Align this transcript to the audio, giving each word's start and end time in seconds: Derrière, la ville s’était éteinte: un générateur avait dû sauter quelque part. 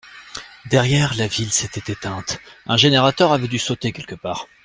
Derrière, 0.65 1.15
la 1.15 1.27
ville 1.27 1.51
s’était 1.51 1.91
éteinte: 1.91 2.39
un 2.65 2.75
générateur 2.75 3.33
avait 3.33 3.47
dû 3.47 3.59
sauter 3.59 3.91
quelque 3.91 4.15
part. 4.15 4.47